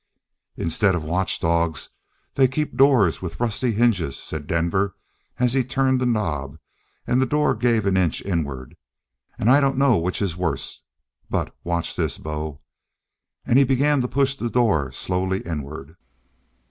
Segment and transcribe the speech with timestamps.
[0.57, 1.89] "Instead of watchdogs
[2.33, 4.95] they keep doors with rusty hinges," said Denver
[5.37, 6.57] as he turned the knob,
[7.05, 8.75] and the door gave an inch inward.
[9.37, 10.81] "And I dunno which is worst.
[11.29, 12.61] But watch this, bo!"
[13.45, 15.95] And he began to push the door slowly inward.